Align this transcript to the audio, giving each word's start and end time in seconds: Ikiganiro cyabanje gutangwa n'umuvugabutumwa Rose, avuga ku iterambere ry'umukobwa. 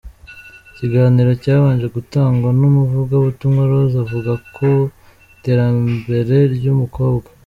Ikiganiro 0.71 1.31
cyabanje 1.43 1.87
gutangwa 1.95 2.49
n'umuvugabutumwa 2.59 3.61
Rose, 3.71 3.95
avuga 4.03 4.31
ku 4.55 4.69
iterambere 5.33 6.35
ry'umukobwa. 6.55 7.29